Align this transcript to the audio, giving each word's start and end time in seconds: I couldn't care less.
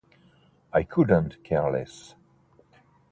I 0.73 0.81
couldn't 0.81 1.43
care 1.43 1.71
less. 1.71 2.15